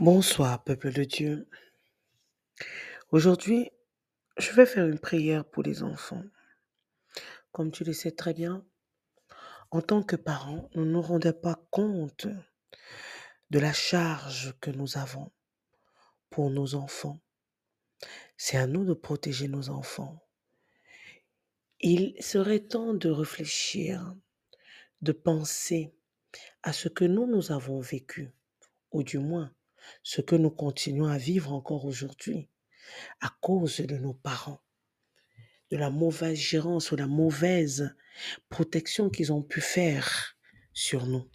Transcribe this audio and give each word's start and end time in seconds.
Bonsoir, 0.00 0.64
peuple 0.64 0.92
de 0.92 1.04
Dieu. 1.04 1.48
Aujourd'hui, 3.12 3.70
je 4.38 4.50
vais 4.50 4.66
faire 4.66 4.88
une 4.88 4.98
prière 4.98 5.44
pour 5.44 5.62
les 5.62 5.84
enfants. 5.84 6.24
Comme 7.52 7.70
tu 7.70 7.84
le 7.84 7.92
sais 7.92 8.10
très 8.10 8.34
bien, 8.34 8.66
en 9.70 9.80
tant 9.82 10.02
que 10.02 10.16
parents, 10.16 10.68
nous 10.74 10.84
ne 10.84 10.90
nous 10.90 11.00
rendons 11.00 11.32
pas 11.32 11.64
compte 11.70 12.26
de 13.50 13.58
la 13.60 13.72
charge 13.72 14.58
que 14.60 14.72
nous 14.72 14.98
avons 14.98 15.30
pour 16.28 16.50
nos 16.50 16.74
enfants. 16.74 17.20
C'est 18.36 18.56
à 18.56 18.66
nous 18.66 18.84
de 18.84 18.94
protéger 18.94 19.46
nos 19.46 19.70
enfants. 19.70 20.26
Il 21.78 22.20
serait 22.20 22.66
temps 22.66 22.94
de 22.94 23.10
réfléchir, 23.10 24.12
de 25.02 25.12
penser 25.12 25.94
à 26.64 26.72
ce 26.72 26.88
que 26.88 27.04
nous, 27.04 27.28
nous 27.28 27.52
avons 27.52 27.78
vécu, 27.78 28.32
ou 28.90 29.04
du 29.04 29.18
moins 29.18 29.54
ce 30.02 30.20
que 30.20 30.36
nous 30.36 30.50
continuons 30.50 31.06
à 31.06 31.18
vivre 31.18 31.52
encore 31.52 31.84
aujourd'hui 31.84 32.48
à 33.20 33.30
cause 33.40 33.80
de 33.80 33.96
nos 33.96 34.14
parents, 34.14 34.60
de 35.70 35.76
la 35.76 35.90
mauvaise 35.90 36.38
gérance 36.38 36.92
ou 36.92 36.96
la 36.96 37.06
mauvaise 37.06 37.94
protection 38.48 39.10
qu'ils 39.10 39.32
ont 39.32 39.42
pu 39.42 39.60
faire 39.60 40.36
sur 40.72 41.06
nous. 41.06 41.28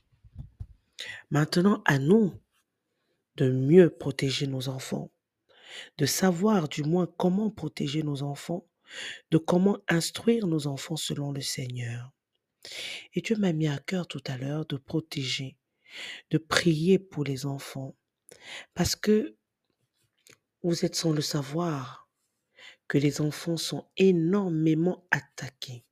Maintenant, 1.29 1.81
à 1.85 1.99
nous 1.99 2.33
de 3.37 3.49
mieux 3.49 3.89
protéger 3.89 4.47
nos 4.47 4.67
enfants, 4.67 5.11
de 5.97 6.05
savoir 6.05 6.67
du 6.67 6.83
moins 6.83 7.07
comment 7.17 7.49
protéger 7.49 8.03
nos 8.03 8.21
enfants, 8.21 8.67
de 9.31 9.37
comment 9.37 9.77
instruire 9.87 10.47
nos 10.47 10.67
enfants 10.67 10.97
selon 10.97 11.31
le 11.31 11.41
Seigneur. 11.41 12.11
Et 13.13 13.21
Dieu 13.21 13.37
m'a 13.37 13.53
mis 13.53 13.67
à 13.67 13.77
cœur 13.77 14.07
tout 14.07 14.23
à 14.25 14.37
l'heure 14.37 14.65
de 14.65 14.75
protéger, 14.75 15.57
de 16.31 16.37
prier 16.37 16.99
pour 16.99 17.23
les 17.23 17.45
enfants, 17.45 17.95
parce 18.73 18.95
que 18.95 19.35
vous 20.63 20.85
êtes 20.85 20.95
sans 20.95 21.11
le 21.11 21.21
savoir 21.21 22.09
que 22.87 22.97
les 22.97 23.21
enfants 23.21 23.57
sont 23.57 23.85
énormément 23.97 25.05
attaqués. 25.11 25.85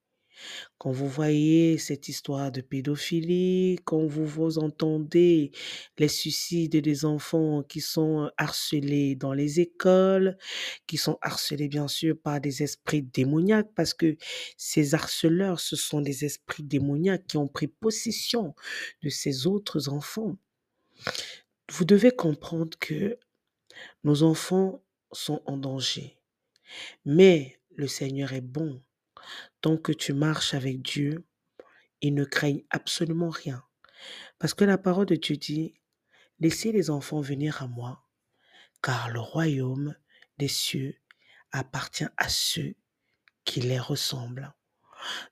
Quand 0.77 0.91
vous 0.91 1.07
voyez 1.07 1.77
cette 1.77 2.07
histoire 2.09 2.51
de 2.51 2.61
pédophilie, 2.61 3.79
quand 3.85 4.05
vous, 4.05 4.25
vous 4.25 4.59
entendez 4.59 5.51
les 5.97 6.07
suicides 6.07 6.77
des 6.77 7.05
enfants 7.05 7.63
qui 7.63 7.81
sont 7.81 8.29
harcelés 8.37 9.15
dans 9.15 9.33
les 9.33 9.59
écoles, 9.59 10.37
qui 10.85 10.97
sont 10.97 11.17
harcelés 11.21 11.67
bien 11.67 11.87
sûr 11.87 12.15
par 12.21 12.39
des 12.39 12.63
esprits 12.63 13.01
démoniaques, 13.01 13.71
parce 13.75 13.93
que 13.93 14.17
ces 14.57 14.93
harceleurs, 14.93 15.59
ce 15.59 15.75
sont 15.75 16.01
des 16.01 16.25
esprits 16.25 16.63
démoniaques 16.63 17.27
qui 17.27 17.37
ont 17.37 17.47
pris 17.47 17.67
possession 17.67 18.53
de 19.03 19.09
ces 19.09 19.47
autres 19.47 19.89
enfants. 19.89 20.37
Vous 21.69 21.85
devez 21.85 22.11
comprendre 22.11 22.77
que 22.79 23.19
nos 24.03 24.23
enfants 24.23 24.81
sont 25.11 25.41
en 25.45 25.57
danger. 25.57 26.17
Mais 27.05 27.59
le 27.75 27.87
Seigneur 27.87 28.33
est 28.33 28.41
bon. 28.41 28.81
Tant 29.61 29.77
que 29.77 29.91
tu 29.91 30.13
marches 30.13 30.53
avec 30.53 30.81
Dieu, 30.81 31.25
ils 32.01 32.13
ne 32.13 32.23
craignent 32.23 32.63
absolument 32.69 33.29
rien. 33.29 33.63
Parce 34.39 34.53
que 34.53 34.63
la 34.63 34.77
parole 34.77 35.07
de 35.07 35.15
Dieu 35.15 35.35
dit, 35.35 35.73
laissez 36.39 36.71
les 36.71 36.89
enfants 36.89 37.21
venir 37.21 37.61
à 37.61 37.67
moi, 37.67 38.07
car 38.81 39.09
le 39.09 39.19
royaume 39.19 39.95
des 40.37 40.47
cieux 40.47 40.95
appartient 41.51 42.07
à 42.15 42.29
ceux 42.29 42.75
qui 43.43 43.61
les 43.61 43.79
ressemblent. 43.79 44.53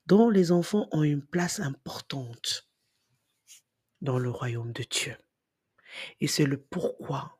Donc 0.05 0.33
les 0.33 0.52
enfants 0.52 0.88
ont 0.92 1.03
une 1.03 1.25
place 1.25 1.59
importante 1.59 2.70
dans 4.02 4.20
le 4.20 4.30
royaume 4.30 4.73
de 4.73 4.83
Dieu. 4.83 5.16
Et 6.20 6.28
c'est 6.28 6.46
le 6.46 6.58
pourquoi 6.58 7.40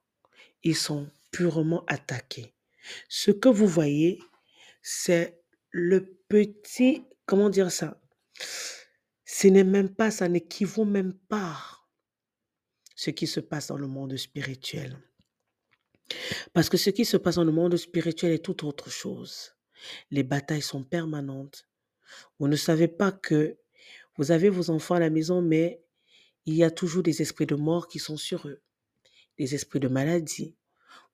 ils 0.64 0.76
sont 0.76 1.10
purement 1.32 1.84
attaqués. 1.88 2.54
Ce 3.10 3.32
que 3.32 3.50
vous 3.50 3.68
voyez, 3.68 4.20
c'est 4.82 5.42
le 5.70 6.18
petit, 6.28 7.04
comment 7.26 7.50
dire 7.50 7.72
ça? 7.72 8.00
Ce 9.26 9.48
n'est 9.48 9.64
même 9.64 9.94
pas, 9.94 10.12
ça 10.12 10.30
n'équivaut 10.30 10.86
même 10.86 11.14
pas 11.14 11.58
ce 12.96 13.10
qui 13.10 13.28
se 13.28 13.40
passe 13.40 13.68
dans 13.68 13.78
le 13.78 13.88
monde 13.88 14.16
spirituel. 14.16 14.98
Parce 16.54 16.70
que 16.70 16.78
ce 16.78 16.90
qui 16.90 17.06
se 17.06 17.18
passe 17.18 17.36
dans 17.36 17.44
le 17.44 17.52
monde 17.52 17.76
spirituel 17.78 18.32
est 18.32 18.46
tout 18.46 18.66
autre 18.66 18.90
chose. 18.90 19.56
Les 20.12 20.24
batailles 20.24 20.62
sont 20.62 20.84
permanentes. 20.84 21.68
Vous 22.40 22.48
ne 22.48 22.56
savez 22.56 22.88
pas 22.88 23.12
que 23.12 23.58
vous 24.18 24.32
avez 24.32 24.50
vos 24.50 24.70
enfants 24.70 24.96
à 24.96 25.00
la 25.00 25.10
maison, 25.10 25.42
mais 25.42 25.84
il 26.46 26.56
y 26.56 26.64
a 26.64 26.72
toujours 26.72 27.04
des 27.04 27.22
esprits 27.22 27.46
de 27.46 27.56
mort 27.56 27.88
qui 27.88 28.00
sont 28.00 28.18
sur 28.18 28.48
eux, 28.48 28.62
des 29.38 29.56
esprits 29.56 29.80
de 29.80 29.88
maladie. 29.88 30.56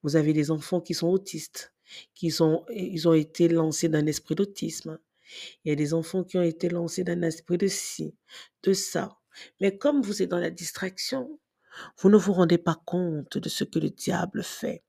Vous 0.02 0.16
avez 0.16 0.32
des 0.32 0.50
enfants 0.50 0.80
qui 0.80 0.94
sont 0.94 1.08
autistes, 1.08 1.72
qui 2.14 2.28
ils 2.28 3.08
ont 3.08 3.14
été 3.14 3.48
lancés 3.48 3.88
d'un 3.88 4.06
esprit 4.06 4.34
d'autisme. 4.34 4.98
Il 5.64 5.70
y 5.70 5.72
a 5.72 5.76
des 5.76 5.94
enfants 5.94 6.24
qui 6.24 6.38
ont 6.38 6.42
été 6.42 6.68
lancés 6.68 7.04
d'un 7.04 7.22
esprit 7.22 7.58
de 7.58 7.68
ci, 7.68 8.14
de 8.62 8.72
ça. 8.72 9.18
Mais 9.60 9.78
comme 9.78 10.02
vous 10.02 10.22
êtes 10.22 10.30
dans 10.30 10.38
la 10.38 10.50
distraction, 10.50 11.38
vous 11.98 12.10
ne 12.10 12.16
vous 12.16 12.34
rendez 12.34 12.58
pas 12.58 12.80
compte 12.84 13.38
de 13.38 13.48
ce 13.48 13.64
que 13.64 13.78
le 13.78 13.90
diable 13.90 14.42
fait. 14.42 14.82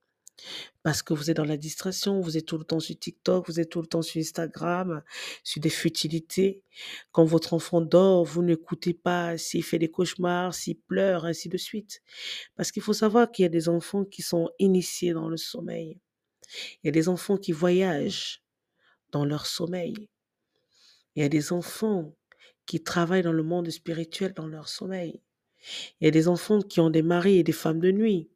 Parce 0.81 1.01
que 1.01 1.13
vous 1.13 1.29
êtes 1.29 1.37
dans 1.37 1.45
la 1.45 1.57
distraction, 1.57 2.19
vous 2.19 2.37
êtes 2.37 2.45
tout 2.45 2.57
le 2.57 2.65
temps 2.65 2.79
sur 2.79 2.97
TikTok, 2.97 3.47
vous 3.47 3.59
êtes 3.59 3.69
tout 3.69 3.81
le 3.81 3.87
temps 3.87 4.01
sur 4.01 4.19
Instagram, 4.19 5.01
sur 5.43 5.61
des 5.61 5.69
futilités. 5.69 6.61
Quand 7.11 7.23
votre 7.23 7.53
enfant 7.53 7.81
dort, 7.81 8.25
vous 8.25 8.43
n'écoutez 8.43 8.93
pas 8.93 9.37
s'il 9.37 9.63
fait 9.63 9.79
des 9.79 9.89
cauchemars, 9.89 10.53
s'il 10.53 10.77
pleure, 10.77 11.25
ainsi 11.25 11.49
de 11.49 11.57
suite. 11.57 12.01
Parce 12.55 12.71
qu'il 12.71 12.81
faut 12.81 12.93
savoir 12.93 13.31
qu'il 13.31 13.43
y 13.43 13.45
a 13.45 13.49
des 13.49 13.69
enfants 13.69 14.03
qui 14.03 14.21
sont 14.21 14.49
initiés 14.59 15.13
dans 15.13 15.29
le 15.29 15.37
sommeil. 15.37 15.99
Il 16.83 16.87
y 16.87 16.89
a 16.89 16.91
des 16.91 17.09
enfants 17.09 17.37
qui 17.37 17.51
voyagent 17.51 18.43
dans 19.11 19.25
leur 19.25 19.45
sommeil. 19.45 20.09
Il 21.15 21.23
y 21.23 21.25
a 21.25 21.29
des 21.29 21.53
enfants 21.53 22.15
qui 22.65 22.83
travaillent 22.83 23.23
dans 23.23 23.33
le 23.33 23.43
monde 23.43 23.69
spirituel 23.69 24.33
dans 24.33 24.47
leur 24.47 24.67
sommeil. 24.67 25.21
Il 26.01 26.05
y 26.05 26.07
a 26.07 26.11
des 26.11 26.27
enfants 26.27 26.61
qui 26.61 26.79
ont 26.79 26.89
des 26.89 27.03
maris 27.03 27.37
et 27.37 27.43
des 27.43 27.53
femmes 27.53 27.79
de 27.79 27.91
nuit. 27.91 28.29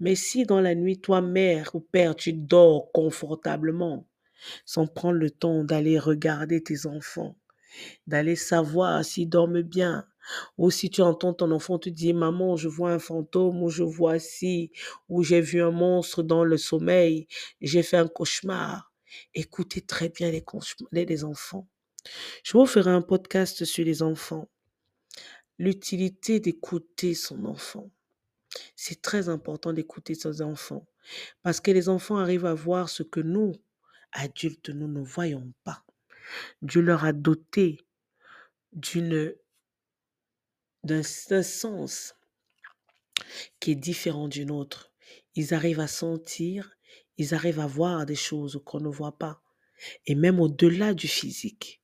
Mais 0.00 0.14
si 0.14 0.44
dans 0.44 0.60
la 0.60 0.74
nuit, 0.74 1.00
toi, 1.00 1.20
mère 1.20 1.74
ou 1.74 1.80
père, 1.80 2.16
tu 2.16 2.32
dors 2.32 2.90
confortablement, 2.92 4.06
sans 4.64 4.86
prendre 4.86 5.18
le 5.18 5.30
temps 5.30 5.64
d'aller 5.64 5.98
regarder 5.98 6.62
tes 6.62 6.86
enfants, 6.86 7.36
d'aller 8.06 8.36
savoir 8.36 9.04
s'ils 9.04 9.28
dorment 9.28 9.62
bien, 9.62 10.06
ou 10.56 10.70
si 10.70 10.90
tu 10.90 11.02
entends 11.02 11.34
ton 11.34 11.50
enfant 11.50 11.78
te 11.78 11.88
dire, 11.88 12.14
maman, 12.14 12.56
je 12.56 12.68
vois 12.68 12.92
un 12.92 12.98
fantôme, 12.98 13.62
ou 13.62 13.70
je 13.70 13.82
vois 13.82 14.18
ci, 14.18 14.72
ou 15.08 15.22
j'ai 15.22 15.40
vu 15.40 15.62
un 15.62 15.70
monstre 15.70 16.22
dans 16.22 16.44
le 16.44 16.56
sommeil, 16.56 17.26
j'ai 17.60 17.82
fait 17.82 17.96
un 17.96 18.08
cauchemar. 18.08 18.92
Écoutez 19.34 19.80
très 19.80 20.10
bien 20.10 20.30
les, 20.30 20.44
les, 20.92 21.24
enfants. 21.24 21.66
Je 22.44 22.52
vous 22.52 22.66
ferai 22.66 22.90
un 22.90 23.02
podcast 23.02 23.64
sur 23.64 23.84
les 23.84 24.02
enfants. 24.02 24.48
L'utilité 25.58 26.40
d'écouter 26.40 27.14
son 27.14 27.44
enfant. 27.46 27.90
C'est 28.76 29.02
très 29.02 29.28
important 29.28 29.72
d'écouter 29.72 30.14
ses 30.14 30.42
enfants 30.42 30.86
parce 31.42 31.60
que 31.60 31.70
les 31.70 31.88
enfants 31.88 32.16
arrivent 32.16 32.46
à 32.46 32.54
voir 32.54 32.88
ce 32.88 33.02
que 33.02 33.20
nous, 33.20 33.54
adultes, 34.12 34.70
nous 34.70 34.88
ne 34.88 35.00
voyons 35.00 35.52
pas. 35.64 35.84
Dieu 36.62 36.80
leur 36.80 37.04
a 37.04 37.12
doté 37.12 37.80
d'une 38.72 39.34
d'un 40.84 41.02
sens 41.02 42.14
qui 43.60 43.72
est 43.72 43.76
différent 43.76 44.28
du 44.28 44.46
nôtre. 44.46 44.92
Ils 45.34 45.52
arrivent 45.52 45.80
à 45.80 45.88
sentir, 45.88 46.76
ils 47.16 47.34
arrivent 47.34 47.60
à 47.60 47.66
voir 47.66 48.06
des 48.06 48.14
choses 48.14 48.60
qu'on 48.64 48.80
ne 48.80 48.88
voit 48.88 49.18
pas. 49.18 49.42
Et 50.06 50.14
même 50.14 50.40
au-delà 50.40 50.94
du 50.94 51.08
physique, 51.08 51.82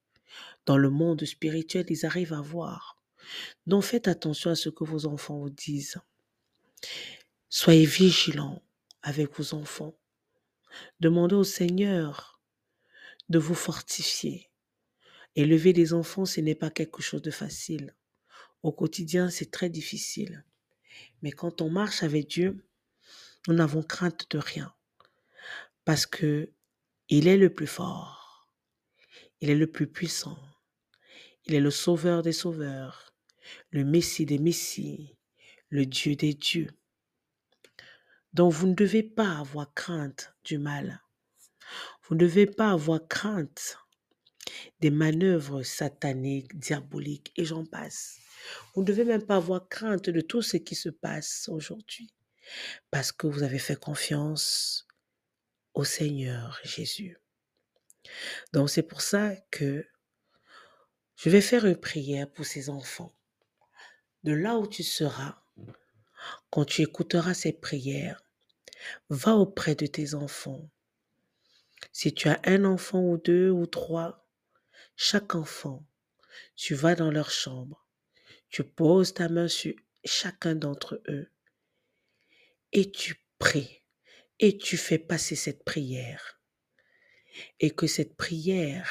dans 0.67 0.77
le 0.77 0.91
monde 0.91 1.25
spirituel, 1.25 1.87
ils 1.89 2.07
arrivent 2.07 2.33
à 2.33 2.41
voir. 2.41 2.99
Donc 3.67 3.83
faites 3.83 4.09
attention 4.09 4.51
à 4.51 4.55
ce 4.55 4.69
que 4.69 4.85
vos 4.85 5.07
enfants 5.07 5.39
vous 5.39 5.51
disent. 5.51 5.99
Soyez 7.49 7.87
vigilants 7.87 8.63
avec 9.03 9.39
vos 9.39 9.55
enfants. 9.55 9.97
Demandez 11.01 11.35
au 11.35 11.45
Seigneur 11.45 12.41
de 13.29 13.39
vous 13.39 13.55
fortifier. 13.55 14.51
Élever 15.37 15.73
des 15.73 15.93
enfants, 15.93 16.25
ce 16.25 16.41
n'est 16.41 16.55
pas 16.55 16.71
quelque 16.71 17.03
chose 17.03 17.23
de 17.23 17.31
facile. 17.31 17.95
Au 18.63 18.73
quotidien, 18.73 19.31
c'est 19.31 19.51
très 19.51 19.69
difficile. 19.69 20.45
Mais 21.23 21.33
quand 21.33 21.61
on 21.61 21.71
marche 21.71 22.03
avec 22.03 22.29
Dieu, 22.29 22.67
nous 23.47 23.55
n'avons 23.55 23.83
crainte 23.83 24.31
de 24.31 24.39
rien. 24.39 24.75
Parce 25.85 26.07
que 26.07 26.51
il 27.09 27.29
est 27.29 27.37
le 27.37 27.53
plus 27.53 27.67
fort. 27.67 28.49
Il 29.41 29.51
est 29.51 29.55
le 29.55 29.71
plus 29.71 29.87
puissant. 29.87 30.39
Il 31.45 31.55
est 31.55 31.61
le 31.61 31.71
sauveur 31.71 32.23
des 32.23 32.33
sauveurs, 32.33 33.13
le 33.71 33.85
Messie 33.85 34.25
des 34.25 34.39
Messies, 34.39 35.14
le 35.75 35.87
Dieu 35.87 36.15
des 36.15 36.35
dieux. 36.35 36.71
Donc 38.33 38.53
vous 38.53 38.69
ne 38.69 38.75
devez 38.75 39.03
pas 39.03 39.39
avoir 39.39 39.75
crainte 39.75 40.33
du 40.45 40.57
mal. 40.57 41.03
Vous 42.05 42.15
ne 42.15 42.21
devez 42.21 42.47
pas 42.47 42.71
avoir 42.71 43.01
crainte 43.09 43.77
des 44.79 44.91
manœuvres 44.91 45.65
sataniques, 45.65 46.57
diaboliques, 46.57 47.33
et 47.37 47.45
j'en 47.45 47.65
passe. 47.65 48.21
Vous 48.73 48.83
ne 48.83 48.87
devez 48.87 49.05
même 49.05 49.27
pas 49.27 49.35
avoir 49.35 49.69
crainte 49.69 50.11
de 50.11 50.21
tout 50.21 50.43
ce 50.43 50.59
qui 50.59 50.77
se 50.77 50.91
passe 50.91 51.49
aujourd'hui. 51.49 52.15
parce 52.93 53.11
que 53.11 53.27
vous 53.27 53.43
avez 53.43 53.59
fait 53.59 53.81
confiance 53.81 54.87
au 55.73 55.83
Seigneur 55.83 56.61
Jésus. 56.63 57.19
Donc 58.53 58.71
c'est 58.71 58.85
pour 58.85 59.01
ça 59.01 59.35
que 59.51 59.85
je 61.17 61.31
vais 61.31 61.41
faire 61.41 61.65
une 61.67 61.81
prière 61.81 62.31
pour 62.31 62.45
ces 62.45 62.69
enfants. 62.71 63.13
De 64.23 64.33
là 64.33 64.57
où 64.59 64.69
tu 64.69 64.85
seras, 64.85 65.44
quand 66.51 66.65
tu 66.65 66.83
écouteras 66.83 67.35
cette 67.35 67.61
prière, 67.61 68.23
va 69.09 69.35
auprès 69.35 69.75
de 69.75 69.87
tes 69.87 70.15
enfants. 70.15 70.69
Si 71.93 72.13
tu 72.13 72.29
as 72.29 72.41
un 72.45 72.65
enfant 72.65 73.01
ou 73.01 73.19
deux 73.19 73.51
ou 73.51 73.67
trois, 73.67 74.27
chaque 74.97 75.35
enfant, 75.35 75.85
tu 76.57 76.75
vas 76.75 76.95
dans 76.95 77.11
leur 77.11 77.31
chambre, 77.31 77.87
tu 78.49 78.65
poses 78.65 79.15
ta 79.15 79.29
main 79.29 79.49
sur 79.49 79.75
chacun 80.05 80.55
d'entre 80.55 81.03
eux 81.09 81.31
et 82.73 82.91
tu 82.91 83.17
pries 83.39 83.83
et 84.39 84.59
tu 84.59 84.77
fais 84.77 84.99
passer 84.99 85.37
cette 85.37 85.65
prière. 85.65 86.41
Et 87.59 87.71
que 87.71 87.87
cette 87.87 88.17
prière, 88.17 88.91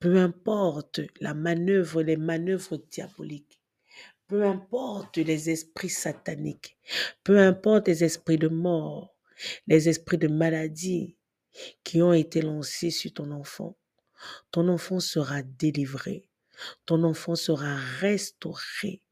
peu 0.00 0.16
importe 0.16 1.00
la 1.20 1.34
manœuvre, 1.34 2.02
les 2.02 2.16
manœuvres 2.16 2.78
diaboliques, 2.90 3.60
peu 4.26 4.44
importe 4.44 5.18
les 5.18 5.50
esprits 5.50 5.90
sataniques, 5.90 6.76
peu 7.22 7.38
importe 7.38 7.88
les 7.88 8.04
esprits 8.04 8.38
de 8.38 8.48
mort, 8.48 9.14
les 9.66 9.88
esprits 9.88 10.18
de 10.18 10.28
maladie 10.28 11.16
qui 11.84 12.02
ont 12.02 12.12
été 12.12 12.42
lancés 12.42 12.90
sur 12.90 13.12
ton 13.12 13.30
enfant, 13.30 13.76
ton 14.50 14.68
enfant 14.68 15.00
sera 15.00 15.42
délivré, 15.42 16.28
ton 16.86 17.02
enfant 17.04 17.34
sera 17.34 17.76
restauré 17.76 19.02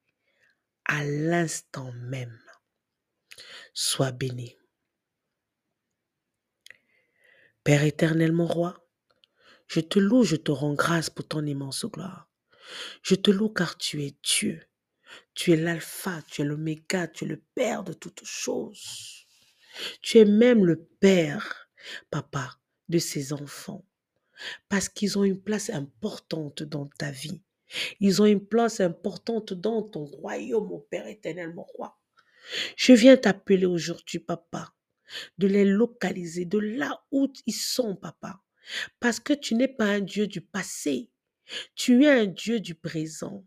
à 0.84 1.04
l'instant 1.04 1.92
même. 1.92 2.38
Sois 3.74 4.12
béni. 4.12 4.56
Père 7.64 7.84
éternel, 7.84 8.32
mon 8.32 8.46
roi, 8.46 8.86
je 9.68 9.80
te 9.80 9.98
loue, 9.98 10.24
je 10.24 10.36
te 10.36 10.50
rends 10.50 10.74
grâce 10.74 11.08
pour 11.08 11.26
ton 11.26 11.46
immense 11.46 11.86
gloire. 11.86 12.28
Je 13.02 13.14
te 13.14 13.30
loue 13.30 13.48
car 13.48 13.78
tu 13.78 14.02
es 14.02 14.14
Dieu. 14.22 14.60
Tu 15.34 15.52
es 15.52 15.56
l'alpha, 15.56 16.22
tu 16.28 16.42
es 16.42 16.44
l'oméga, 16.44 17.08
tu 17.08 17.24
es 17.24 17.28
le 17.28 17.42
Père 17.54 17.84
de 17.84 17.92
toutes 17.92 18.24
choses. 18.24 19.26
Tu 20.02 20.18
es 20.18 20.24
même 20.24 20.64
le 20.64 20.84
Père, 21.00 21.70
papa, 22.10 22.58
de 22.88 22.98
ces 22.98 23.32
enfants. 23.32 23.84
Parce 24.68 24.88
qu'ils 24.88 25.18
ont 25.18 25.24
une 25.24 25.40
place 25.40 25.70
importante 25.70 26.62
dans 26.62 26.86
ta 26.86 27.10
vie. 27.10 27.42
Ils 28.00 28.20
ont 28.20 28.26
une 28.26 28.46
place 28.46 28.80
importante 28.80 29.54
dans 29.54 29.82
ton 29.82 30.04
royaume, 30.04 30.68
mon 30.68 30.80
Père 30.80 31.06
éternel, 31.06 31.54
mon 31.54 31.62
roi. 31.62 31.98
Je 32.76 32.92
viens 32.92 33.16
t'appeler 33.16 33.66
aujourd'hui, 33.66 34.18
papa, 34.18 34.74
de 35.38 35.46
les 35.46 35.64
localiser 35.64 36.44
de 36.44 36.58
là 36.58 37.04
où 37.10 37.32
ils 37.46 37.52
sont, 37.52 37.96
papa. 37.96 38.40
Parce 39.00 39.20
que 39.20 39.32
tu 39.32 39.54
n'es 39.54 39.68
pas 39.68 39.86
un 39.86 40.00
Dieu 40.00 40.26
du 40.26 40.40
passé, 40.40 41.10
tu 41.74 42.04
es 42.04 42.10
un 42.10 42.26
Dieu 42.26 42.60
du 42.60 42.74
présent. 42.74 43.44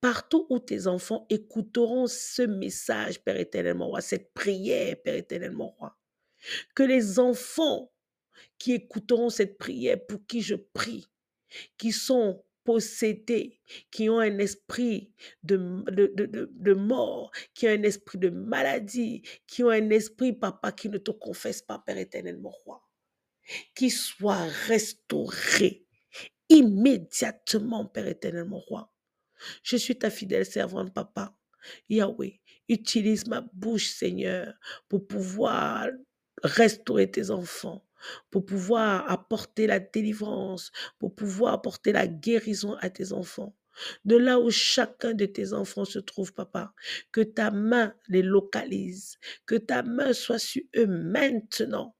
Partout 0.00 0.46
où 0.50 0.58
tes 0.58 0.86
enfants 0.86 1.26
écouteront 1.30 2.06
ce 2.06 2.42
message, 2.42 3.22
Père 3.22 3.38
éternel, 3.38 3.74
mon 3.74 3.88
roi, 3.88 4.00
cette 4.00 4.32
prière, 4.32 4.96
Père 5.02 5.14
éternel, 5.14 5.52
mon 5.52 5.68
roi, 5.68 5.96
que 6.74 6.82
les 6.82 7.18
enfants 7.18 7.92
qui 8.58 8.72
écouteront 8.72 9.30
cette 9.30 9.58
prière 9.58 9.98
pour 10.06 10.26
qui 10.26 10.42
je 10.42 10.54
prie, 10.54 11.06
qui 11.78 11.92
sont 11.92 12.44
possédés, 12.64 13.60
qui 13.90 14.08
ont 14.10 14.20
un 14.20 14.38
esprit 14.38 15.12
de, 15.42 15.56
de, 15.90 16.12
de, 16.14 16.50
de, 16.52 16.74
mort, 16.74 17.30
qui 17.54 17.66
ont 17.66 17.70
un 17.70 17.82
esprit 17.82 18.18
de 18.18 18.28
maladie, 18.28 19.22
qui 19.46 19.64
ont 19.64 19.70
un 19.70 19.90
esprit, 19.90 20.32
papa, 20.32 20.72
qui 20.72 20.88
ne 20.88 20.98
te 20.98 21.10
confesse 21.10 21.62
pas, 21.62 21.82
Père 21.84 21.98
éternel, 21.98 22.38
mon 22.38 22.50
roi, 22.50 22.82
qui 23.74 23.90
soit 23.90 24.46
restauré 24.66 25.86
immédiatement, 26.48 27.86
Père 27.86 28.08
éternel, 28.08 28.44
mon 28.44 28.58
roi. 28.58 28.92
Je 29.62 29.76
suis 29.76 29.98
ta 29.98 30.10
fidèle 30.10 30.46
servante, 30.46 30.92
papa. 30.92 31.34
Yahweh, 31.88 32.40
utilise 32.68 33.26
ma 33.26 33.42
bouche, 33.52 33.90
Seigneur, 33.90 34.54
pour 34.88 35.06
pouvoir 35.06 35.88
restaurer 36.42 37.10
tes 37.10 37.30
enfants, 37.30 37.84
pour 38.30 38.46
pouvoir 38.46 39.10
apporter 39.10 39.66
la 39.66 39.78
délivrance, 39.78 40.72
pour 40.98 41.14
pouvoir 41.14 41.54
apporter 41.54 41.92
la 41.92 42.06
guérison 42.06 42.74
à 42.80 42.90
tes 42.90 43.12
enfants. 43.12 43.54
De 44.04 44.16
là 44.16 44.38
où 44.40 44.50
chacun 44.50 45.14
de 45.14 45.26
tes 45.26 45.52
enfants 45.52 45.84
se 45.84 45.98
trouve, 45.98 46.34
papa, 46.34 46.74
que 47.12 47.20
ta 47.20 47.50
main 47.50 47.94
les 48.08 48.22
localise, 48.22 49.18
que 49.46 49.54
ta 49.54 49.82
main 49.82 50.12
soit 50.12 50.38
sur 50.38 50.62
eux 50.76 50.86
maintenant, 50.86 51.94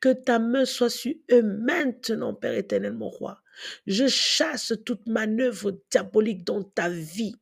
que 0.00 0.12
ta 0.12 0.38
main 0.38 0.64
soit 0.64 0.90
sur 0.90 1.14
eux 1.30 1.42
maintenant, 1.42 2.34
Père 2.34 2.54
éternel, 2.54 2.94
mon 2.94 3.08
roi. 3.08 3.41
Je 3.86 4.08
chasse 4.08 4.72
toute 4.84 5.06
manœuvre 5.06 5.80
diabolique 5.90 6.44
dans 6.44 6.62
ta 6.62 6.88
vie. 6.88 7.34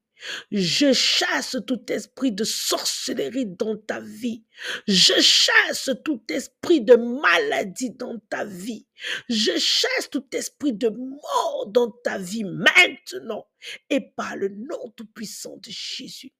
Je 0.51 0.93
chasse 0.93 1.57
tout 1.67 1.81
esprit 1.91 2.33
de 2.33 2.45
sorcellerie 2.45 3.47
dans 3.47 3.77
ta 3.77 4.01
vie. 4.01 4.45
Je 4.87 5.19
chasse 5.21 5.91
tout 6.05 6.23
esprit 6.29 6.83
de 6.83 6.95
maladie 6.95 7.91
dans 7.91 8.19
ta 8.29 8.45
vie. 8.45 8.87
Je 9.29 9.57
chasse 9.59 10.11
tout 10.11 10.27
esprit 10.33 10.75
de 10.75 10.89
mort 10.89 11.67
dans 11.69 11.91
ta 11.91 12.19
vie 12.19 12.45
maintenant 12.45 13.47
et 13.89 14.01
par 14.01 14.37
le 14.37 14.49
nom 14.49 14.91
tout-puissant 14.97 15.57
de 15.57 15.71
Jésus. 15.71 16.33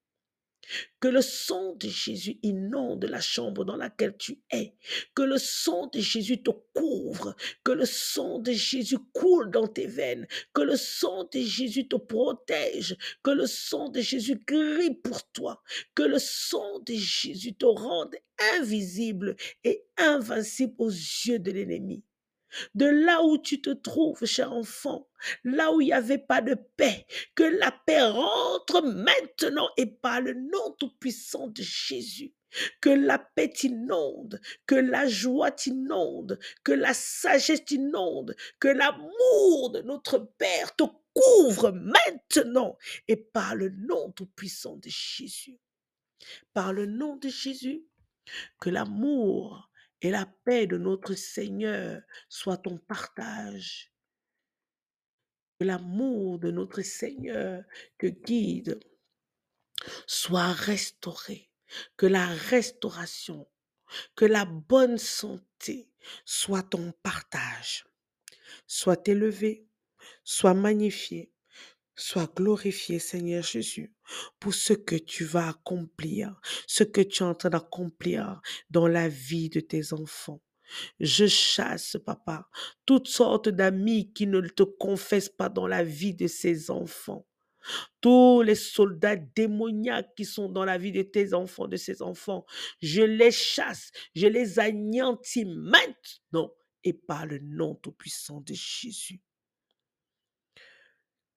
Que 1.01 1.09
le 1.09 1.23
sang 1.23 1.75
de 1.75 1.89
Jésus 1.89 2.39
inonde 2.43 3.05
la 3.05 3.21
chambre 3.21 3.65
dans 3.65 3.77
laquelle 3.77 4.17
tu 4.17 4.43
es. 4.51 4.75
Que 5.15 5.23
le 5.23 5.39
sang 5.39 5.89
de 5.89 6.01
Jésus 6.01 6.43
te 6.43 6.51
couvre. 6.75 7.35
Que 7.65 7.73
le 7.73 7.87
sang 7.87 8.39
de 8.39 8.53
Jésus 8.53 8.99
coule 9.13 9.51
dans 9.51 9.69
tes 9.69 9.87
veines. 9.87 10.27
Que 10.53 10.63
le 10.63 10.77
sang 10.77 11.25
de 11.33 11.41
Jésus 11.41 11.89
te 11.89 11.97
protège. 11.97 12.97
Que 13.23 13.31
le 13.31 13.47
sang 13.47 13.89
de 13.89 14.01
Jésus 14.01 14.43
grille 14.47 14.95
pour 15.03 15.31
toi. 15.33 15.63
Que 15.95 16.03
le 16.03 16.19
sang 16.19 16.81
de 16.81 16.95
Jésus 16.95 17.55
te 17.55 17.67
rende 17.67 18.15
invisible 18.57 19.37
et 19.65 19.85
invincible 19.97 20.75
aux 20.79 20.91
yeux 20.91 21.39
de 21.39 21.51
l'ennemi 21.51 22.05
de 22.75 22.87
là 22.87 23.23
où 23.23 23.39
tu 23.39 23.61
te 23.61 23.71
trouves, 23.71 24.25
cher 24.25 24.53
enfant, 24.53 25.09
là 25.45 25.73
où 25.73 25.81
il 25.81 25.87
n'y 25.87 25.93
avait 25.93 26.19
pas 26.19 26.41
de 26.41 26.55
paix, 26.77 27.07
que 27.35 27.43
la 27.43 27.71
paix 27.71 28.03
rentre 28.03 28.83
maintenant 28.83 29.69
et 29.77 29.87
par 29.87 30.21
le 30.21 30.35
nom 30.35 30.75
tout-puissant 30.79 31.49
de 31.49 31.63
Jésus. 31.63 32.35
Que 32.81 32.91
la 32.91 33.21
paix 33.21 33.49
t'inonde, 33.49 34.41
que 34.67 34.75
la 34.75 35.07
joie 35.07 35.53
t'inonde, 35.53 36.37
que 36.65 36.73
la 36.73 36.95
sagesse 36.95 37.65
t'inonde, 37.65 38.35
que 38.59 38.67
l'amour 38.67 39.71
de 39.71 39.83
notre 39.83 40.19
Père 40.19 40.75
te 40.75 40.83
couvre 41.15 41.71
maintenant 41.71 42.77
et 43.07 43.17
par 43.17 43.55
le 43.55 43.69
nom 43.69 44.11
tout-puissant 44.13 44.77
de 44.77 44.89
Jésus. 44.89 45.61
Par 46.53 46.73
le 46.73 46.87
nom 46.87 47.17
de 47.17 47.29
Jésus, 47.29 47.85
que 48.61 48.71
l'amour 48.71 49.70
et 50.03 50.11
la 50.11 50.27
paix 50.45 50.67
de 50.67 50.79
notre 50.79 51.15
Seigneur 51.15 52.03
soit 52.29 52.57
ton 52.57 52.79
partage. 52.79 53.93
Que 55.59 55.65
l'amour 55.65 56.39
de 56.39 56.51
notre 56.51 56.83
Seigneur 56.83 57.63
te 57.99 58.07
guide 58.07 58.81
soit 60.07 60.53
restauré. 60.53 61.51
Que 61.97 62.07
la 62.07 62.27
restauration, 62.27 63.47
que 64.17 64.25
la 64.25 64.45
bonne 64.45 64.99
santé 64.99 65.89
soit 66.25 66.65
ton 66.65 66.93
partage. 67.03 67.87
Soit 68.67 69.07
élevé, 69.07 69.69
soit 70.25 70.55
magnifié, 70.55 71.30
Sois 72.01 72.33
glorifié, 72.35 72.99
Seigneur 72.99 73.43
Jésus, 73.43 73.93
pour 74.39 74.55
ce 74.55 74.73
que 74.73 74.97
tu 74.97 75.25
vas 75.25 75.51
accomplir, 75.51 76.41
ce 76.67 76.83
que 76.83 77.03
tu 77.03 77.23
es 77.23 77.27
en 77.27 77.35
train 77.35 77.51
d'accomplir 77.51 78.41
dans 78.71 78.87
la 78.87 79.07
vie 79.07 79.51
de 79.51 79.61
tes 79.61 79.93
enfants. 79.93 80.41
Je 80.99 81.27
chasse, 81.27 81.99
papa, 82.07 82.49
toutes 82.87 83.09
sortes 83.09 83.51
d'amis 83.51 84.15
qui 84.15 84.27
ne 84.27 84.41
te 84.41 84.63
confessent 84.63 85.29
pas 85.29 85.51
dans 85.51 85.67
la 85.67 85.85
vie 85.85 86.15
de 86.15 86.27
ces 86.27 86.71
enfants. 86.71 87.27
Tous 88.01 88.41
les 88.41 88.55
soldats 88.55 89.17
démoniaques 89.17 90.15
qui 90.17 90.25
sont 90.25 90.49
dans 90.49 90.65
la 90.65 90.79
vie 90.79 90.93
de 90.93 91.03
tes 91.03 91.35
enfants, 91.35 91.69
de 91.69 91.77
ces 91.77 92.01
enfants, 92.01 92.47
je 92.81 93.03
les 93.03 93.31
chasse, 93.31 93.91
je 94.15 94.27
les 94.27 94.59
anéantis 94.59 95.45
maintenant 95.45 96.51
et 96.83 96.95
par 96.95 97.27
le 97.27 97.41
nom 97.41 97.75
tout-puissant 97.75 98.41
de 98.41 98.55
Jésus. 98.55 99.21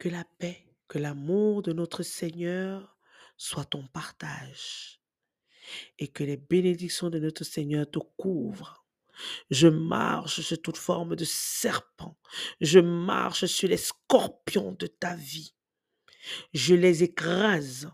Que 0.04 0.10
la 0.10 0.26
paix, 0.26 0.62
que 0.90 1.00
l'amour 1.00 1.62
de 1.62 1.72
notre 1.72 2.04
Seigneur 2.04 2.98
soit 3.38 3.64
ton 3.64 3.88
partage 3.88 5.00
et 5.98 6.10
que 6.10 6.26
les 6.26 6.36
bénédictions 6.36 7.10
de 7.10 7.20
notre 7.20 7.46
Seigneur 7.46 7.90
te 7.90 8.00
couvrent. 8.18 8.86
Je 9.50 9.70
marche 9.70 10.42
sur 10.42 10.62
toute 10.62 10.76
forme 10.76 11.16
de 11.16 11.24
serpent. 11.24 12.18
Je 12.60 12.80
marche 12.80 13.46
sur 13.46 13.70
les 13.70 13.78
scorpions 13.78 14.74
de 14.74 14.88
ta 14.88 15.16
vie. 15.16 15.56
Je 16.54 16.76
les 16.76 17.04
écrase. 17.04 17.90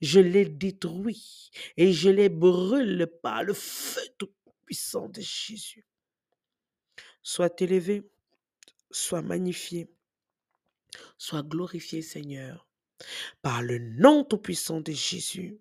je 0.00 0.18
les 0.18 0.46
détruis 0.46 1.52
et 1.76 1.92
je 1.92 2.08
les 2.08 2.28
brûle 2.28 3.06
par 3.22 3.44
le 3.44 3.54
feu 3.54 4.02
tout-puissant 4.18 5.08
de 5.10 5.20
Jésus. 5.20 5.86
Sois 7.22 7.54
élevé, 7.60 8.10
sois 8.90 9.22
magnifié, 9.22 9.88
sois 11.18 11.42
glorifié 11.42 12.02
Seigneur, 12.02 12.68
par 13.42 13.62
le 13.62 13.78
nom 13.78 14.24
tout-puissant 14.24 14.80
de 14.80 14.92
Jésus. 14.92 15.58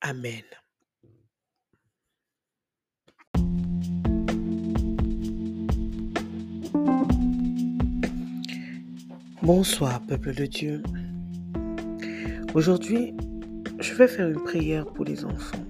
Amen. 0.00 0.44
Bonsoir, 9.42 10.04
peuple 10.06 10.34
de 10.34 10.46
Dieu. 10.46 10.82
Aujourd'hui, 12.54 13.14
je 13.78 13.94
vais 13.94 14.08
faire 14.08 14.28
une 14.28 14.42
prière 14.42 14.86
pour 14.86 15.04
les 15.04 15.24
enfants. 15.24 15.64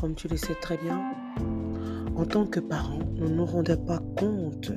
Comme 0.00 0.14
tu 0.14 0.28
le 0.28 0.36
sais 0.36 0.54
très 0.54 0.78
bien, 0.78 0.98
en 2.16 2.24
tant 2.24 2.46
que 2.46 2.60
parents, 2.60 3.04
nous 3.16 3.28
ne 3.28 3.42
rendons 3.42 3.84
pas 3.84 4.00
compte 4.16 4.72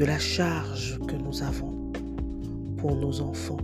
de 0.00 0.06
la 0.06 0.18
charge 0.18 0.98
que 1.06 1.14
nous 1.14 1.42
avons 1.42 1.92
pour 2.78 2.96
nos 2.96 3.20
enfants. 3.20 3.58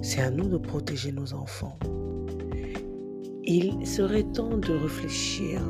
C'est 0.00 0.20
à 0.20 0.30
nous 0.30 0.48
de 0.48 0.58
protéger 0.58 1.10
nos 1.10 1.34
enfants. 1.34 1.76
Il 3.42 3.84
serait 3.84 4.22
temps 4.22 4.56
de 4.56 4.74
réfléchir, 4.74 5.60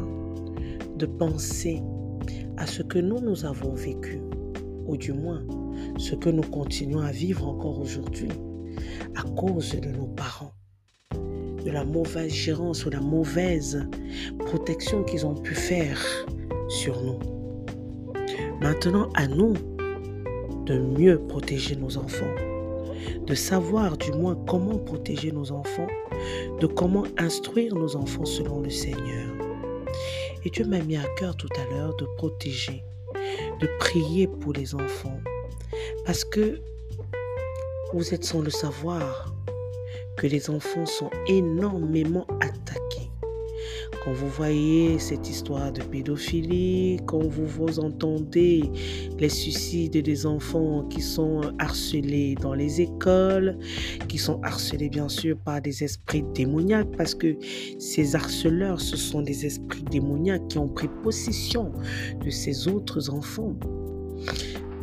de 0.99 1.07
penser 1.07 1.83
à 2.59 2.67
ce 2.67 2.83
que 2.83 2.99
nous, 2.99 3.21
nous 3.21 3.47
avons 3.47 3.73
vécu, 3.73 4.21
ou 4.85 4.99
du 4.99 5.15
moins 5.15 5.43
ce 5.97 6.15
que 6.15 6.29
nous 6.29 6.43
continuons 6.43 7.01
à 7.01 7.11
vivre 7.11 7.49
encore 7.49 7.81
aujourd'hui 7.81 8.29
à 9.15 9.23
cause 9.23 9.75
de 9.81 9.89
nos 9.89 10.09
parents, 10.09 10.53
de 11.65 11.71
la 11.71 11.87
mauvaise 11.87 12.35
gérance 12.35 12.85
ou 12.85 12.91
la 12.91 13.01
mauvaise 13.01 13.89
protection 14.41 15.05
qu'ils 15.05 15.25
ont 15.25 15.37
pu 15.37 15.55
faire 15.55 15.99
sur 16.69 17.03
nous. 17.03 17.38
Maintenant, 18.61 19.09
à 19.15 19.29
nous 19.29 19.55
de 20.67 20.79
mieux 20.79 21.19
protéger 21.19 21.77
nos 21.77 21.97
enfants, 21.97 22.35
de 23.27 23.35
savoir 23.35 23.97
du 23.97 24.11
moins 24.13 24.35
comment 24.47 24.79
protéger 24.79 25.31
nos 25.31 25.53
enfants, 25.53 25.87
de 26.61 26.67
comment 26.67 27.05
instruire 27.19 27.75
nos 27.75 27.95
enfants 27.95 28.25
selon 28.25 28.61
le 28.61 28.71
Seigneur. 28.71 29.29
Et 30.45 30.51
Dieu 30.51 30.67
m'a 30.67 30.81
mis 30.81 30.97
à 30.97 31.05
cœur 31.17 31.37
tout 31.37 31.49
à 31.57 31.73
l'heure 31.73 31.97
de 31.97 32.07
protéger, 32.17 32.83
de 33.61 33.69
prier 33.79 34.27
pour 34.27 34.53
les 34.53 34.75
enfants, 34.75 35.21
parce 36.05 36.25
que 36.25 36.61
vous 37.93 38.13
êtes 38.13 38.25
sans 38.25 38.41
le 38.41 38.51
savoir 38.51 39.33
que 40.17 40.27
les 40.27 40.51
enfants 40.51 40.87
sont 40.87 41.11
énormément 41.29 42.27
attaqués. 42.41 42.58
Quand 44.09 44.15
vous 44.15 44.29
voyez 44.31 44.99
cette 44.99 45.29
histoire 45.29 45.71
de 45.71 45.83
pédophilie, 45.83 46.99
quand 47.05 47.29
vous, 47.29 47.45
vous 47.45 47.79
entendez 47.79 48.63
les 49.19 49.29
suicides 49.29 50.03
des 50.03 50.25
enfants 50.25 50.85
qui 50.85 51.03
sont 51.03 51.43
harcelés 51.59 52.35
dans 52.41 52.55
les 52.55 52.81
écoles, 52.81 53.59
qui 54.09 54.17
sont 54.17 54.41
harcelés 54.43 54.89
bien 54.89 55.11
sûr 55.11 55.37
par 55.37 55.61
des 55.61 55.85
esprits 55.85 56.25
démoniaques, 56.35 56.91
parce 56.97 57.15
que 57.15 57.37
ces 57.79 58.17
harceleurs, 58.17 58.81
ce 58.81 58.97
sont 58.97 59.21
des 59.21 59.45
esprits 59.45 59.83
démoniaques 59.83 60.49
qui 60.49 60.57
ont 60.57 60.69
pris 60.69 60.89
possession 61.03 61.71
de 62.25 62.31
ces 62.31 62.67
autres 62.67 63.11
enfants. 63.11 63.57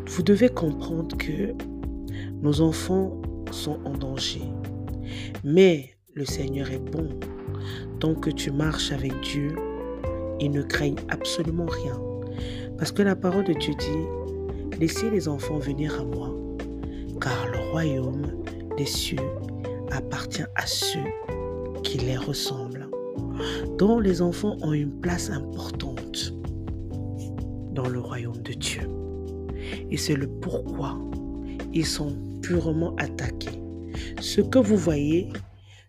Vous 0.06 0.22
devez 0.22 0.50
comprendre 0.50 1.18
que 1.18 1.56
nos 2.44 2.62
enfants 2.62 3.20
sont 3.50 3.80
en 3.86 3.98
danger. 3.98 4.44
Mais 5.44 5.96
le 6.14 6.26
Seigneur 6.26 6.70
est 6.70 6.92
bon. 6.92 7.10
Tant 8.00 8.16
que 8.16 8.30
tu 8.30 8.52
marches 8.52 8.92
avec 8.92 9.14
Dieu, 9.22 9.56
ils 10.40 10.52
ne 10.52 10.62
craignent 10.62 11.00
absolument 11.10 11.66
rien. 11.66 12.00
Parce 12.78 12.92
que 12.92 13.02
la 13.02 13.16
parole 13.16 13.46
de 13.46 13.54
Dieu 13.54 13.74
dit, 13.80 14.78
laissez 14.80 15.10
les 15.10 15.28
enfants 15.28 15.58
venir 15.58 16.00
à 16.00 16.04
moi, 16.04 16.34
car 17.22 17.48
le 17.52 17.72
royaume 17.72 18.28
des 18.78 18.86
cieux 18.86 19.18
appartient 19.92 20.44
à 20.56 20.66
ceux 20.66 21.00
qui 21.84 21.98
les 22.00 22.18
ressemblent. 22.18 22.90
dont 23.78 24.00
les 24.00 24.22
enfants 24.22 24.58
ont 24.62 24.74
une 24.74 25.00
place 25.02 25.30
importante 25.30 26.34
dans 27.72 27.88
le 27.88 28.00
royaume 28.00 28.42
de 28.42 28.54
Dieu. 28.54 28.84
Et 29.90 29.98
c'est 29.98 30.16
le 30.16 30.28
pourquoi 30.28 30.98
ils 31.74 31.86
sont 31.86 32.16
purement 32.42 32.96
attaqués. 32.98 33.62
Ce 34.22 34.42
que 34.42 34.60
vous 34.60 34.78
voyez, 34.78 35.30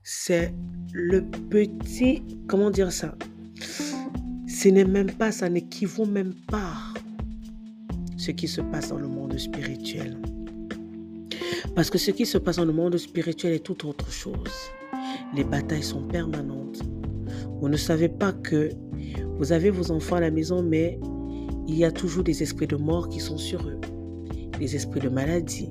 c'est 0.02 0.52
le 0.98 1.22
petit, 1.50 2.22
comment 2.46 2.70
dire 2.70 2.90
ça? 2.90 3.14
Ce 4.48 4.68
n'est 4.70 4.86
même 4.86 5.10
pas, 5.10 5.30
ça 5.30 5.50
n'équivaut 5.50 6.06
même 6.06 6.32
pas 6.50 6.72
ce 8.16 8.30
qui 8.30 8.48
se 8.48 8.62
passe 8.62 8.88
dans 8.88 8.96
le 8.96 9.06
monde 9.06 9.36
spirituel. 9.36 10.16
Parce 11.74 11.90
que 11.90 11.98
ce 11.98 12.10
qui 12.10 12.24
se 12.24 12.38
passe 12.38 12.56
dans 12.56 12.64
le 12.64 12.72
monde 12.72 12.96
spirituel 12.96 13.52
est 13.52 13.58
tout 13.58 13.86
autre 13.86 14.10
chose. 14.10 14.70
Les 15.34 15.44
batailles 15.44 15.82
sont 15.82 16.02
permanentes. 16.02 16.82
Vous 17.60 17.68
ne 17.68 17.76
savez 17.76 18.08
pas 18.08 18.32
que 18.32 18.70
vous 19.38 19.52
avez 19.52 19.68
vos 19.68 19.90
enfants 19.90 20.16
à 20.16 20.20
la 20.20 20.30
maison, 20.30 20.62
mais 20.62 20.98
il 21.68 21.76
y 21.76 21.84
a 21.84 21.92
toujours 21.92 22.24
des 22.24 22.42
esprits 22.42 22.68
de 22.68 22.76
mort 22.76 23.10
qui 23.10 23.20
sont 23.20 23.36
sur 23.36 23.68
eux, 23.68 23.78
des 24.58 24.74
esprits 24.74 25.00
de 25.00 25.10
maladie. 25.10 25.68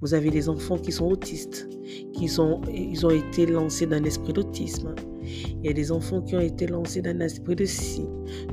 Vous 0.00 0.14
avez 0.14 0.30
des 0.30 0.48
enfants 0.48 0.78
qui 0.78 0.92
sont 0.92 1.06
autistes, 1.06 1.68
qui 2.14 2.28
sont, 2.28 2.62
ils 2.72 3.04
ont 3.04 3.10
été 3.10 3.44
lancés 3.46 3.86
d'un 3.86 4.02
esprit 4.04 4.32
d'autisme. 4.32 4.94
Il 5.22 5.66
y 5.66 5.68
a 5.68 5.72
des 5.72 5.92
enfants 5.92 6.22
qui 6.22 6.36
ont 6.36 6.40
été 6.40 6.66
lancés 6.66 7.02
d'un 7.02 7.20
esprit 7.20 7.54
de 7.54 7.66
ci, 7.66 8.02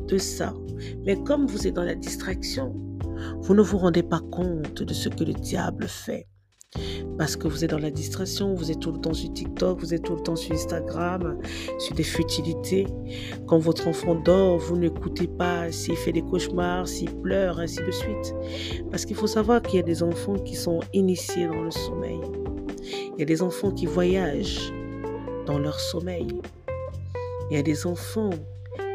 de 0.07 0.17
ça. 0.17 0.53
Mais 1.05 1.15
comme 1.23 1.47
vous 1.47 1.65
êtes 1.65 1.75
dans 1.75 1.83
la 1.83 1.95
distraction, 1.95 2.75
vous 3.41 3.53
ne 3.55 3.61
vous 3.61 3.77
rendez 3.77 4.03
pas 4.03 4.21
compte 4.31 4.83
de 4.83 4.93
ce 4.93 5.09
que 5.09 5.23
le 5.23 5.33
diable 5.33 5.87
fait. 5.87 6.27
Parce 7.17 7.35
que 7.35 7.47
vous 7.47 7.63
êtes 7.63 7.71
dans 7.71 7.79
la 7.79 7.91
distraction, 7.91 8.53
vous 8.53 8.71
êtes 8.71 8.79
tout 8.79 8.91
le 8.91 8.99
temps 8.99 9.13
sur 9.13 9.31
TikTok, 9.33 9.79
vous 9.79 9.93
êtes 9.93 10.03
tout 10.03 10.15
le 10.15 10.21
temps 10.21 10.35
sur 10.35 10.53
Instagram, 10.53 11.37
sur 11.79 11.95
des 11.95 12.03
futilités. 12.03 12.85
Quand 13.47 13.57
votre 13.57 13.87
enfant 13.87 14.15
dort, 14.15 14.59
vous 14.59 14.77
n'écoutez 14.77 15.27
pas 15.27 15.71
s'il 15.71 15.95
fait 15.95 16.11
des 16.11 16.21
cauchemars, 16.21 16.87
s'il 16.87 17.13
pleure, 17.15 17.59
ainsi 17.59 17.79
de 17.83 17.91
suite. 17.91 18.35
Parce 18.91 19.05
qu'il 19.05 19.15
faut 19.15 19.27
savoir 19.27 19.61
qu'il 19.61 19.77
y 19.77 19.79
a 19.79 19.85
des 19.85 20.03
enfants 20.03 20.35
qui 20.35 20.55
sont 20.55 20.79
initiés 20.93 21.47
dans 21.47 21.63
le 21.63 21.71
sommeil. 21.71 22.19
Il 23.15 23.19
y 23.19 23.23
a 23.23 23.25
des 23.25 23.41
enfants 23.41 23.71
qui 23.71 23.85
voyagent 23.85 24.71
dans 25.45 25.57
leur 25.57 25.79
sommeil. 25.79 26.27
Il 27.49 27.55
y 27.55 27.59
a 27.59 27.63
des 27.63 27.87
enfants 27.87 28.29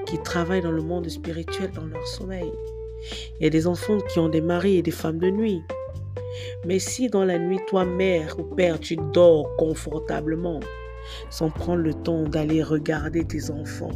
qui 0.07 0.19
travaillent 0.19 0.63
dans 0.63 0.71
le 0.71 0.83
monde 0.83 1.09
spirituel 1.09 1.71
dans 1.73 1.87
leur 1.87 2.07
sommeil. 2.07 2.53
Il 3.41 3.45
y 3.45 3.47
a 3.47 3.51
des 3.51 3.67
enfants 3.67 3.99
qui 4.13 4.19
ont 4.19 4.29
des 4.29 4.41
maris 4.41 4.77
et 4.77 4.83
des 4.83 4.91
femmes 4.91 5.19
de 5.19 5.31
nuit. 5.31 5.63
Mais 6.67 6.79
si 6.79 7.09
dans 7.09 7.25
la 7.25 7.39
nuit, 7.39 7.61
toi, 7.67 7.85
mère 7.85 8.37
ou 8.39 8.55
père, 8.55 8.79
tu 8.79 8.97
dors 9.13 9.55
confortablement, 9.57 10.61
sans 11.31 11.51
prendre 11.51 11.83
le 11.83 11.95
temps 11.95 12.25
d'aller 12.25 12.63
regarder 12.63 13.25
tes 13.25 13.51
enfants, 13.51 13.91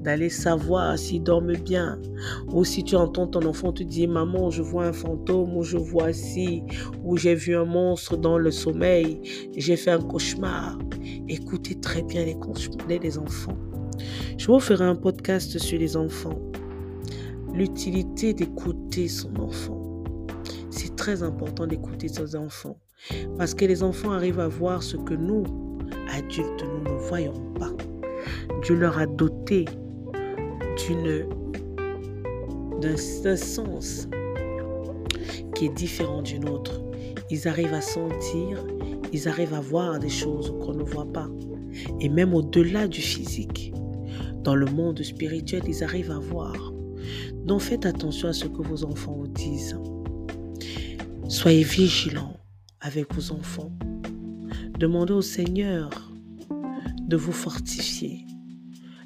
d'aller 0.00 0.30
savoir 0.30 0.98
s'ils 0.98 1.22
dorment 1.22 1.56
bien, 1.56 2.00
ou 2.52 2.64
si 2.64 2.82
tu 2.82 2.96
entends 2.96 3.26
ton 3.26 3.46
enfant 3.46 3.72
te 3.72 3.82
dire, 3.82 4.08
maman, 4.08 4.50
je 4.50 4.62
vois 4.62 4.86
un 4.86 4.92
fantôme, 4.92 5.56
ou 5.56 5.62
je 5.62 5.76
vois 5.76 6.12
ci, 6.12 6.62
ou 7.04 7.16
j'ai 7.16 7.34
vu 7.34 7.56
un 7.56 7.64
monstre 7.64 8.16
dans 8.16 8.38
le 8.38 8.50
sommeil, 8.50 9.20
j'ai 9.56 9.76
fait 9.76 9.90
un 9.90 10.00
cauchemar. 10.00 10.78
Écoutez 11.28 11.78
très 11.78 12.02
bien 12.02 12.24
les 12.24 12.34
cauchemars 12.34 12.86
des 13.00 13.18
enfants. 13.18 13.56
Je 14.38 14.46
vous 14.46 14.60
ferai 14.60 14.84
un 14.84 14.96
podcast 14.96 15.58
sur 15.58 15.78
les 15.78 15.96
enfants. 15.96 16.40
L'utilité 17.54 18.32
d'écouter 18.32 19.08
son 19.08 19.36
enfant 19.36 19.81
très 21.02 21.24
important 21.24 21.66
d'écouter 21.66 22.06
ses 22.06 22.36
enfants. 22.36 22.78
Parce 23.36 23.54
que 23.54 23.64
les 23.64 23.82
enfants 23.82 24.12
arrivent 24.12 24.38
à 24.38 24.46
voir 24.46 24.84
ce 24.84 24.96
que 24.96 25.14
nous, 25.14 25.42
adultes, 26.08 26.62
nous 26.62 26.92
ne 26.92 26.96
voyons 27.08 27.52
pas. 27.58 27.72
Dieu 28.62 28.76
leur 28.76 28.96
a 28.98 29.06
doté 29.06 29.64
d'une 30.78 31.26
d'un 32.80 33.36
sens 33.36 34.08
qui 35.56 35.66
est 35.66 35.74
différent 35.74 36.22
du 36.22 36.38
nôtre. 36.38 36.80
Ils 37.30 37.48
arrivent 37.48 37.74
à 37.74 37.80
sentir, 37.80 38.64
ils 39.12 39.28
arrivent 39.28 39.54
à 39.54 39.60
voir 39.60 39.98
des 39.98 40.08
choses 40.08 40.54
qu'on 40.60 40.74
ne 40.74 40.84
voit 40.84 41.12
pas. 41.12 41.28
Et 41.98 42.08
même 42.08 42.32
au-delà 42.32 42.86
du 42.86 43.00
physique, 43.00 43.74
dans 44.44 44.54
le 44.54 44.66
monde 44.66 45.02
spirituel, 45.02 45.62
ils 45.66 45.82
arrivent 45.82 46.12
à 46.12 46.20
voir. 46.20 46.72
Donc 47.44 47.60
faites 47.60 47.86
attention 47.86 48.28
à 48.28 48.32
ce 48.32 48.46
que 48.46 48.62
vos 48.62 48.84
enfants 48.84 49.14
vous 49.14 49.26
disent. 49.26 49.76
Soyez 51.28 51.62
vigilants 51.62 52.36
avec 52.80 53.14
vos 53.14 53.32
enfants. 53.32 53.72
Demandez 54.78 55.12
au 55.12 55.22
Seigneur 55.22 56.12
de 57.00 57.16
vous 57.16 57.32
fortifier. 57.32 58.26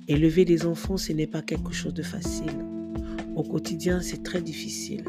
Élever 0.08 0.44
des 0.44 0.66
enfants, 0.66 0.96
ce 0.96 1.12
n'est 1.12 1.26
pas 1.26 1.42
quelque 1.42 1.72
chose 1.72 1.94
de 1.94 2.02
facile. 2.02 2.64
Au 3.34 3.42
quotidien, 3.42 4.00
c'est 4.00 4.22
très 4.22 4.40
difficile. 4.40 5.04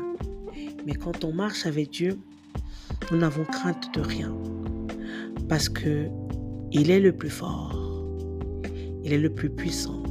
Mais 0.85 0.93
quand 0.93 1.23
on 1.23 1.33
marche 1.33 1.65
avec 1.65 1.91
Dieu, 1.91 2.19
nous 3.11 3.17
n'avons 3.17 3.45
crainte 3.45 3.93
de 3.93 4.01
rien. 4.01 4.35
Parce 5.47 5.69
que 5.69 6.07
Il 6.71 6.91
est 6.91 6.99
le 6.99 7.13
plus 7.13 7.29
fort. 7.29 8.05
Il 9.03 9.13
est 9.13 9.17
le 9.17 9.33
plus 9.33 9.49
puissant. 9.49 10.03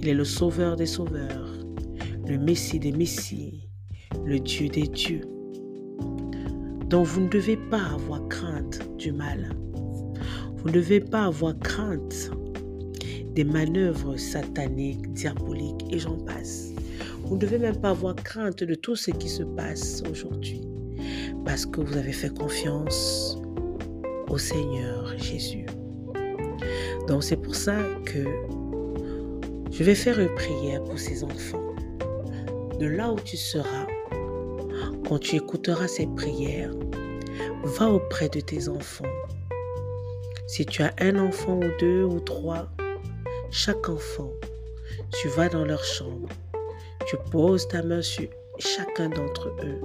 Il 0.00 0.06
est 0.06 0.14
le 0.14 0.24
sauveur 0.24 0.76
des 0.76 0.86
sauveurs, 0.86 1.52
le 2.26 2.38
Messie 2.38 2.78
des 2.78 2.92
Messies, 2.92 3.68
le 4.24 4.38
Dieu 4.38 4.68
des 4.68 4.86
dieux. 4.86 5.37
Donc 6.88 7.06
vous 7.06 7.20
ne 7.20 7.28
devez 7.28 7.56
pas 7.56 7.82
avoir 7.92 8.26
crainte 8.28 8.80
du 8.96 9.12
mal. 9.12 9.50
Vous 10.56 10.68
ne 10.68 10.72
devez 10.72 11.00
pas 11.00 11.26
avoir 11.26 11.58
crainte 11.58 12.30
des 13.34 13.44
manœuvres 13.44 14.16
sataniques, 14.16 15.12
diaboliques 15.12 15.84
et 15.90 15.98
j'en 15.98 16.16
passe. 16.16 16.70
Vous 17.24 17.34
ne 17.34 17.40
devez 17.40 17.58
même 17.58 17.76
pas 17.76 17.90
avoir 17.90 18.16
crainte 18.16 18.64
de 18.64 18.74
tout 18.74 18.96
ce 18.96 19.10
qui 19.10 19.28
se 19.28 19.42
passe 19.42 20.02
aujourd'hui 20.10 20.62
parce 21.44 21.66
que 21.66 21.80
vous 21.82 21.96
avez 21.96 22.12
fait 22.12 22.34
confiance 22.34 23.38
au 24.28 24.38
Seigneur 24.38 25.12
Jésus. 25.18 25.66
Donc 27.06 27.22
c'est 27.22 27.36
pour 27.36 27.54
ça 27.54 27.76
que 28.06 28.24
je 29.70 29.84
vais 29.84 29.94
faire 29.94 30.18
une 30.18 30.34
prière 30.34 30.82
pour 30.84 30.98
ces 30.98 31.22
enfants. 31.22 31.74
De 32.78 32.86
là 32.86 33.12
où 33.12 33.16
tu 33.20 33.36
seras, 33.36 33.86
quand 35.08 35.18
tu 35.18 35.36
écouteras 35.36 35.88
cette 35.88 36.14
prière, 36.14 36.70
va 37.64 37.88
auprès 37.88 38.28
de 38.28 38.40
tes 38.40 38.68
enfants. 38.68 39.04
Si 40.46 40.66
tu 40.66 40.82
as 40.82 40.92
un 41.00 41.18
enfant 41.18 41.58
ou 41.58 41.70
deux 41.80 42.04
ou 42.04 42.20
trois, 42.20 42.68
chaque 43.50 43.88
enfant, 43.88 44.30
tu 45.18 45.28
vas 45.28 45.48
dans 45.48 45.64
leur 45.64 45.82
chambre, 45.82 46.28
tu 47.06 47.16
poses 47.30 47.66
ta 47.68 47.82
main 47.82 48.02
sur 48.02 48.28
chacun 48.58 49.08
d'entre 49.08 49.48
eux 49.64 49.80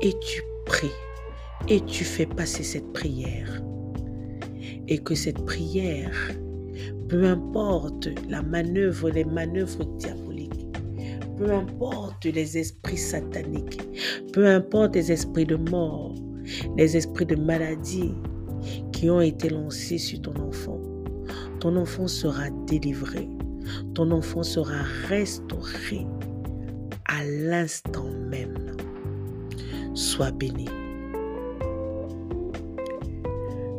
et 0.00 0.16
tu 0.20 0.42
pries 0.64 0.90
et 1.68 1.80
tu 1.80 2.04
fais 2.04 2.26
passer 2.26 2.62
cette 2.62 2.92
prière. 2.92 3.62
Et 4.86 4.98
que 4.98 5.16
cette 5.16 5.44
prière, 5.44 6.30
peu 7.08 7.24
importe 7.24 8.08
la 8.28 8.42
manœuvre, 8.42 9.10
les 9.10 9.24
manœuvres 9.24 9.84
diaboliques, 9.96 10.21
peu 11.42 11.52
importe 11.52 12.24
les 12.26 12.56
esprits 12.56 12.96
sataniques, 12.96 13.80
peu 14.32 14.46
importe 14.46 14.94
les 14.94 15.10
esprits 15.10 15.44
de 15.44 15.56
mort, 15.56 16.14
les 16.76 16.96
esprits 16.96 17.26
de 17.26 17.34
maladie 17.34 18.14
qui 18.92 19.10
ont 19.10 19.20
été 19.20 19.48
lancés 19.48 19.98
sur 19.98 20.22
ton 20.22 20.36
enfant, 20.36 20.80
ton 21.58 21.74
enfant 21.76 22.06
sera 22.06 22.48
délivré, 22.68 23.28
ton 23.94 24.12
enfant 24.12 24.44
sera 24.44 24.82
restauré 25.08 26.06
à 27.06 27.24
l'instant 27.24 28.08
même. 28.30 28.76
Sois 29.94 30.30
béni. 30.30 30.68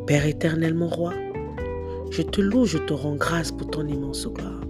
Père 0.06 0.26
éternel, 0.26 0.74
mon 0.74 0.88
roi, 0.88 1.14
je 2.10 2.20
te 2.20 2.42
loue, 2.42 2.66
je 2.66 2.78
te 2.78 2.92
rends 2.92 3.16
grâce 3.16 3.50
pour 3.50 3.70
ton 3.70 3.86
immense 3.86 4.26
gloire. 4.26 4.60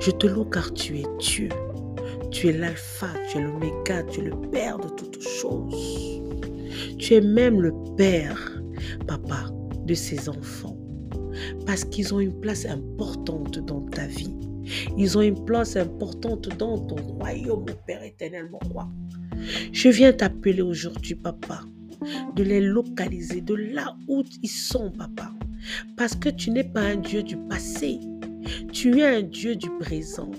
Je 0.00 0.10
te 0.10 0.26
loue 0.26 0.44
car 0.44 0.72
tu 0.74 0.98
es 0.98 1.04
Dieu. 1.20 1.48
Tu 2.30 2.48
es 2.48 2.52
l'alpha, 2.52 3.08
tu 3.30 3.38
es 3.38 3.40
l'oméga, 3.40 4.02
tu 4.04 4.20
es 4.20 4.24
le 4.24 4.36
Père 4.50 4.78
de 4.78 4.88
toutes 4.88 5.20
choses. 5.22 6.22
Tu 6.98 7.14
es 7.14 7.20
même 7.20 7.60
le 7.60 7.72
Père, 7.96 8.62
papa, 9.06 9.46
de 9.86 9.94
ces 9.94 10.28
enfants. 10.28 10.76
Parce 11.66 11.84
qu'ils 11.84 12.12
ont 12.14 12.20
une 12.20 12.38
place 12.40 12.66
importante 12.66 13.58
dans 13.60 13.80
ta 13.82 14.06
vie. 14.06 14.34
Ils 14.96 15.16
ont 15.16 15.22
une 15.22 15.44
place 15.44 15.76
importante 15.76 16.48
dans 16.58 16.78
ton 16.78 16.96
royaume, 16.96 17.60
mon 17.60 17.76
Père 17.86 18.02
éternel, 18.02 18.50
mon 18.50 18.58
roi. 18.70 18.88
Je 19.72 19.88
viens 19.88 20.12
t'appeler 20.12 20.62
aujourd'hui, 20.62 21.14
papa, 21.14 21.62
de 22.36 22.42
les 22.42 22.60
localiser 22.60 23.40
de 23.40 23.54
là 23.54 23.96
où 24.08 24.22
ils 24.42 24.48
sont, 24.48 24.90
papa. 24.90 25.32
Parce 25.96 26.14
que 26.14 26.28
tu 26.28 26.50
n'es 26.50 26.64
pas 26.64 26.82
un 26.82 26.96
Dieu 26.96 27.22
du 27.22 27.36
passé, 27.36 27.98
tu 28.72 29.00
es 29.00 29.06
un 29.06 29.22
Dieu 29.22 29.56
du 29.56 29.70
présent. 29.78 30.30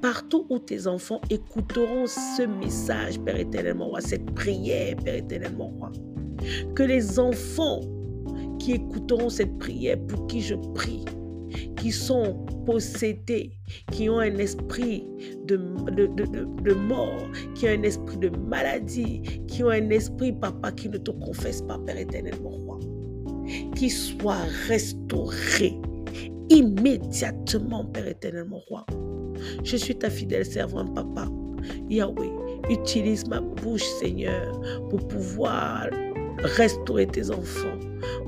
Partout 0.00 0.46
où 0.50 0.58
tes 0.58 0.86
enfants 0.86 1.20
écouteront 1.30 2.06
ce 2.06 2.42
message, 2.42 3.20
Père 3.20 3.38
éternel, 3.38 3.74
mon 3.74 3.88
roi, 3.88 4.00
cette 4.00 4.26
prière, 4.32 4.96
Père 4.96 5.16
éternel, 5.16 5.52
mon 5.56 5.68
roi, 5.68 5.92
que 6.74 6.82
les 6.82 7.18
enfants 7.18 7.80
qui 8.58 8.72
écouteront 8.72 9.28
cette 9.28 9.58
prière 9.58 9.98
pour 10.06 10.26
qui 10.26 10.40
je 10.40 10.54
prie, 10.74 11.04
qui 11.76 11.90
sont 11.90 12.44
possédés, 12.66 13.52
qui 13.90 14.08
ont 14.08 14.20
un 14.20 14.36
esprit 14.36 15.06
de, 15.46 15.56
de, 15.56 16.74
mort, 16.74 17.26
qui 17.54 17.66
ont 17.66 17.70
un 17.70 17.82
esprit 17.82 18.18
de 18.18 18.28
maladie, 18.28 19.22
qui 19.46 19.64
ont 19.64 19.70
un 19.70 19.90
esprit, 19.90 20.32
papa, 20.32 20.72
qui 20.72 20.88
ne 20.88 20.98
te 20.98 21.10
confesse 21.10 21.62
pas, 21.62 21.78
Père 21.78 21.98
éternel, 21.98 22.34
mon 22.42 22.50
roi, 22.50 22.78
qui 23.74 23.90
soient 23.90 24.44
restaurés 24.68 25.78
immédiatement, 26.50 27.84
Père 27.86 28.08
éternel, 28.08 28.44
mon 28.44 28.58
roi. 28.58 28.84
Je 29.64 29.76
suis 29.76 29.96
ta 29.96 30.10
fidèle 30.10 30.44
servante, 30.44 30.94
papa. 30.94 31.28
Yahweh, 31.88 32.30
utilise 32.70 33.26
ma 33.28 33.40
bouche, 33.40 33.84
Seigneur, 34.00 34.60
pour 34.88 35.06
pouvoir 35.08 35.88
restaurer 36.38 37.06
tes 37.06 37.30
enfants, 37.30 37.78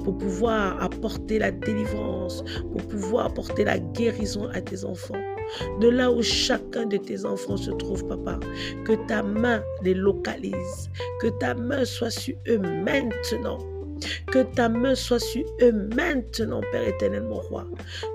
pour 0.05 0.18
pouvoir 0.18 0.83
apporter 0.83 1.38
la 1.38 1.51
délivrance, 1.51 2.44
pour 2.72 2.83
pouvoir 2.88 3.27
apporter 3.27 3.64
la 3.64 3.79
guérison 3.79 4.48
à 4.53 4.61
tes 4.61 4.85
enfants. 4.85 5.20
De 5.81 5.88
là 5.88 6.11
où 6.11 6.22
chacun 6.22 6.87
de 6.87 6.96
tes 6.96 7.25
enfants 7.25 7.57
se 7.57 7.70
trouve, 7.72 8.07
papa, 8.07 8.38
que 8.85 8.92
ta 9.07 9.22
main 9.22 9.62
les 9.83 9.94
localise, 9.94 10.90
que 11.20 11.29
ta 11.40 11.55
main 11.55 11.85
soit 11.85 12.11
sur 12.11 12.35
eux 12.48 12.59
maintenant 12.59 13.59
que 14.26 14.42
ta 14.54 14.68
main 14.68 14.94
soit 14.94 15.18
sur 15.18 15.44
eux 15.60 15.72
maintenant, 15.94 16.60
Père 16.72 16.86
éternel, 16.86 17.24
mon 17.24 17.40
roi. 17.40 17.66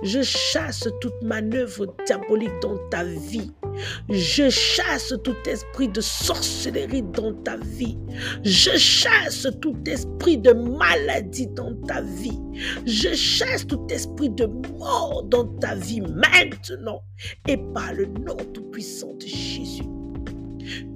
Je 0.04 0.22
chasse 0.22 0.88
toute 1.02 1.22
manœuvre 1.22 1.94
diabolique 2.06 2.52
dans 2.62 2.78
ta 2.90 3.04
vie. 3.04 3.52
Je 4.10 4.50
chasse 4.50 5.14
tout 5.24 5.36
esprit 5.46 5.90
de 5.90 6.02
sorcellerie 6.02 7.04
dans 7.04 7.34
ta 7.44 7.58
vie. 7.58 7.98
Je 8.44 8.78
chasse 8.78 9.48
tout 9.62 9.78
esprit 9.86 10.38
de 10.38 10.54
maladie 10.54 11.48
dans 11.48 11.76
ta 11.88 12.02
vie. 12.02 12.40
Je 12.86 13.14
chasse 13.14 13.66
tout 13.68 13.86
esprit 13.90 14.30
de 14.30 14.46
mort 14.46 15.24
dans 15.24 15.46
ta 15.60 15.76
vie 15.76 16.02
maintenant. 16.02 17.02
Et 17.48 17.58
par 17.74 17.94
le 17.94 18.06
nom 18.06 18.36
tout-puissant 18.54 19.14
de 19.16 19.26
Jésus. 19.26 19.97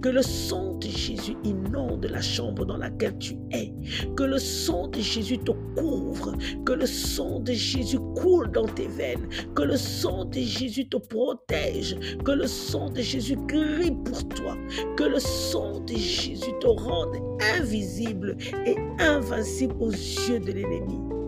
Que 0.01 0.09
le 0.09 0.21
sang 0.21 0.75
de 0.75 0.87
Jésus 0.87 1.35
inonde 1.43 2.05
la 2.05 2.21
chambre 2.21 2.65
dans 2.65 2.77
laquelle 2.77 3.17
tu 3.17 3.35
es. 3.51 3.71
Que 4.15 4.23
le 4.23 4.37
sang 4.37 4.87
de 4.87 4.99
Jésus 4.99 5.37
te 5.39 5.51
couvre. 5.79 6.33
Que 6.65 6.73
le 6.73 6.85
sang 6.85 7.39
de 7.39 7.53
Jésus 7.53 7.99
coule 8.15 8.51
dans 8.51 8.67
tes 8.67 8.87
veines. 8.87 9.27
Que 9.55 9.63
le 9.63 9.77
sang 9.77 10.25
de 10.25 10.39
Jésus 10.39 10.87
te 10.87 10.97
protège. 10.97 11.95
Que 12.25 12.31
le 12.31 12.47
sang 12.47 12.89
de 12.89 13.01
Jésus 13.01 13.37
grille 13.47 13.97
pour 14.05 14.27
toi. 14.29 14.57
Que 14.97 15.03
le 15.03 15.19
sang 15.19 15.79
de 15.81 15.95
Jésus 15.95 16.51
te 16.59 16.67
rende 16.67 17.17
invisible 17.57 18.37
et 18.65 18.75
invincible 18.99 19.75
aux 19.79 19.91
yeux 19.91 20.39
de 20.39 20.51
l'ennemi 20.51 21.20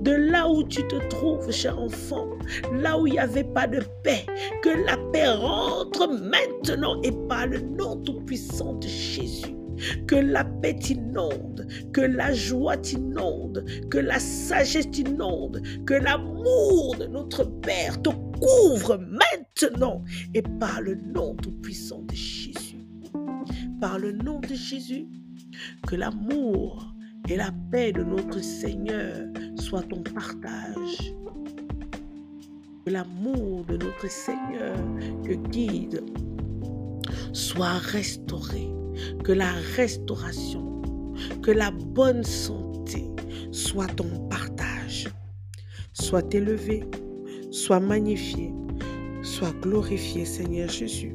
de 0.00 0.10
là 0.10 0.48
où 0.48 0.62
tu 0.62 0.86
te 0.86 0.96
trouves, 1.08 1.50
cher 1.50 1.78
enfant, 1.78 2.28
là 2.72 2.98
où 2.98 3.06
il 3.06 3.14
n'y 3.14 3.18
avait 3.18 3.44
pas 3.44 3.66
de 3.66 3.80
paix, 4.02 4.24
que 4.62 4.70
la 4.86 4.96
paix 5.12 5.28
rentre 5.28 6.08
maintenant 6.08 7.00
et 7.02 7.12
par 7.28 7.46
le 7.46 7.60
nom 7.60 7.96
tout-puissant 7.96 8.74
de 8.74 8.86
Jésus. 8.86 9.54
Que 10.06 10.16
la 10.16 10.42
paix 10.44 10.74
t'inonde, 10.74 11.66
que 11.92 12.00
la 12.00 12.32
joie 12.32 12.78
t'inonde, 12.78 13.62
que 13.90 13.98
la 13.98 14.18
sagesse 14.18 14.90
t'inonde, 14.90 15.60
que 15.86 15.94
l'amour 15.94 16.96
de 16.98 17.06
notre 17.06 17.44
Père 17.44 18.00
te 18.00 18.08
couvre 18.40 18.96
maintenant 18.96 20.02
et 20.34 20.42
par 20.58 20.80
le 20.80 20.94
nom 20.94 21.34
tout-puissant 21.34 22.02
de 22.02 22.14
Jésus. 22.14 22.78
Par 23.80 23.98
le 23.98 24.12
nom 24.12 24.40
de 24.40 24.54
Jésus, 24.54 25.08
que 25.86 25.96
l'amour 25.96 26.94
et 27.28 27.36
la 27.36 27.50
paix 27.70 27.92
de 27.92 28.02
notre 28.02 28.42
Seigneur 28.42 29.26
soit 29.66 29.82
ton 29.82 30.00
partage. 30.14 31.12
Que 32.84 32.90
l'amour 32.92 33.64
de 33.64 33.76
notre 33.76 34.08
Seigneur 34.08 34.76
te 35.24 35.32
guide 35.50 36.04
soit 37.32 37.78
restauré. 37.78 38.68
Que 39.24 39.32
la 39.32 39.52
restauration, 39.74 40.82
que 41.42 41.50
la 41.50 41.72
bonne 41.72 42.22
santé 42.22 43.10
soit 43.50 43.88
ton 43.88 44.28
partage. 44.28 45.08
Soit 45.94 46.32
élevé, 46.32 46.84
soit 47.50 47.80
magnifié, 47.80 48.52
soit 49.22 49.52
glorifié, 49.62 50.24
Seigneur 50.24 50.68
Jésus, 50.68 51.12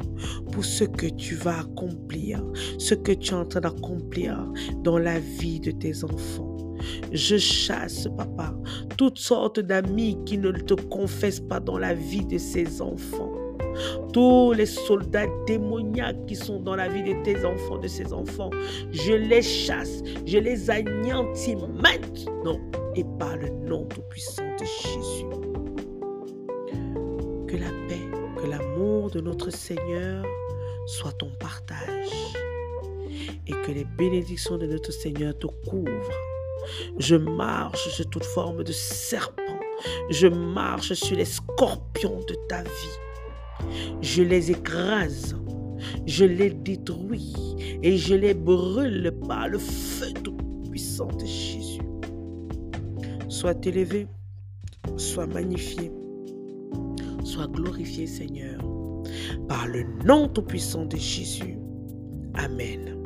pour 0.51 0.65
ce 0.65 0.83
que 0.83 1.07
tu 1.07 1.35
vas 1.35 1.59
accomplir, 1.59 2.43
ce 2.77 2.95
que 2.95 3.13
tu 3.13 3.31
es 3.31 3.33
en 3.33 3.45
train 3.45 3.61
d'accomplir 3.61 4.51
dans 4.83 4.97
la 4.97 5.19
vie 5.19 5.61
de 5.61 5.71
tes 5.71 6.03
enfants. 6.03 6.50
Je 7.11 7.37
chasse, 7.37 8.07
papa, 8.15 8.53
toutes 8.97 9.17
sortes 9.17 9.59
d'amis 9.59 10.17
qui 10.25 10.37
ne 10.37 10.51
te 10.51 10.73
confessent 10.73 11.41
pas 11.41 11.59
dans 11.59 11.77
la 11.77 11.93
vie 11.93 12.25
de 12.25 12.37
ces 12.37 12.81
enfants. 12.81 13.31
Tous 14.13 14.53
les 14.53 14.65
soldats 14.65 15.27
démoniaques 15.45 16.25
qui 16.25 16.35
sont 16.35 16.59
dans 16.59 16.75
la 16.75 16.87
vie 16.87 17.03
de 17.03 17.21
tes 17.23 17.45
enfants, 17.45 17.77
de 17.77 17.87
ces 17.87 18.13
enfants, 18.13 18.49
je 18.91 19.13
les 19.13 19.41
chasse, 19.41 20.03
je 20.25 20.37
les 20.37 20.69
anéantis 20.69 21.55
maintenant 21.55 22.59
et 22.95 23.05
par 23.19 23.35
le 23.37 23.49
nom 23.49 23.85
tout-puissant 23.85 24.43
de 24.59 24.65
Jésus. 24.65 25.25
Que 27.47 27.57
la 27.57 27.69
paix, 27.87 28.01
que 28.41 28.49
l'amour 28.49 29.09
de 29.11 29.21
notre 29.21 29.49
Seigneur 29.49 30.25
soit 30.85 31.13
ton 31.13 31.31
partage 31.39 32.35
et 33.47 33.51
que 33.51 33.71
les 33.71 33.85
bénédictions 33.97 34.57
de 34.57 34.67
notre 34.67 34.91
Seigneur 34.91 35.37
te 35.37 35.47
couvrent. 35.67 36.30
Je 36.97 37.15
marche 37.15 37.89
sur 37.89 38.09
toute 38.09 38.25
forme 38.25 38.63
de 38.63 38.71
serpent. 38.71 39.59
Je 40.09 40.27
marche 40.27 40.93
sur 40.93 41.15
les 41.15 41.25
scorpions 41.25 42.19
de 42.27 42.35
ta 42.47 42.63
vie. 42.63 43.99
Je 44.01 44.23
les 44.23 44.51
écrase. 44.51 45.35
Je 46.05 46.25
les 46.25 46.51
détruis 46.51 47.33
et 47.81 47.97
je 47.97 48.15
les 48.15 48.33
brûle 48.33 49.11
par 49.27 49.47
le 49.47 49.57
feu 49.57 50.11
tout-puissant 50.23 51.07
de 51.07 51.25
Jésus. 51.25 51.81
Sois 53.29 53.55
élevé, 53.63 54.07
sois 54.97 55.27
magnifié, 55.27 55.91
sois 57.23 57.47
glorifié 57.47 58.05
Seigneur, 58.07 58.61
par 59.47 59.67
le 59.67 59.83
nom 60.05 60.27
tout-puissant 60.27 60.85
de 60.85 60.97
Jésus. 60.97 61.57
Amen. 62.35 63.00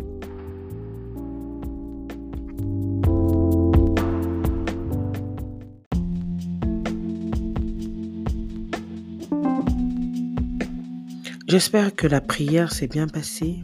J'espère 11.56 11.96
que 11.96 12.06
la 12.06 12.20
prière 12.20 12.74
s'est 12.74 12.90
bien 12.90 13.08
passée, 13.08 13.62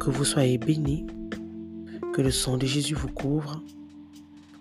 que 0.00 0.08
vous 0.08 0.24
soyez 0.24 0.56
bénis, 0.56 1.04
que 2.14 2.22
le 2.22 2.30
sang 2.30 2.56
de 2.56 2.64
Jésus 2.64 2.94
vous 2.94 3.12
couvre, 3.12 3.62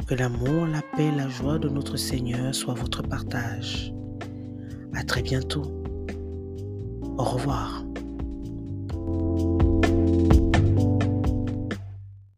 que 0.06 0.14
l'amour, 0.14 0.68
la 0.68 0.82
paix, 0.98 1.14
la 1.16 1.30
joie 1.30 1.60
de 1.60 1.70
notre 1.70 1.96
Seigneur 1.96 2.54
soit 2.54 2.74
votre 2.74 3.04
partage. 3.04 3.94
À 4.94 5.06
très 5.06 5.22
bientôt. 5.22 5.64
Au 7.18 7.24
revoir. 7.24 7.83